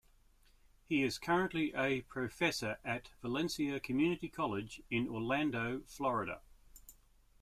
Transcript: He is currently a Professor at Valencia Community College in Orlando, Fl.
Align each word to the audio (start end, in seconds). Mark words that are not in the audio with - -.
He 0.89 1.03
is 1.03 1.19
currently 1.19 1.75
a 1.75 2.01
Professor 2.01 2.79
at 2.83 3.11
Valencia 3.21 3.79
Community 3.79 4.29
College 4.29 4.81
in 4.89 5.07
Orlando, 5.07 5.83
Fl. 5.85 6.23